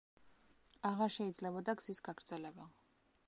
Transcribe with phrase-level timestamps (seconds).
[0.91, 2.69] აღარ შეიძლებოდა გზის გაგრძელება.